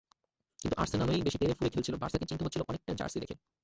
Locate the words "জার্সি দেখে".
2.99-3.35